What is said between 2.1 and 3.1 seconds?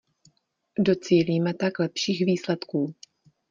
výsledků.